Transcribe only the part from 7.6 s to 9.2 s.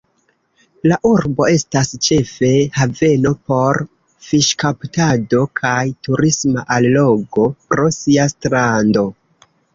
pro sia strando.